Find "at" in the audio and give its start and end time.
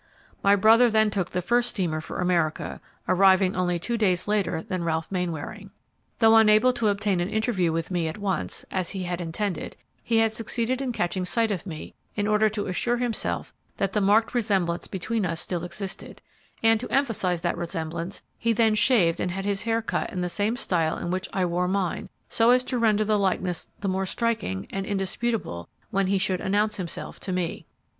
8.07-8.17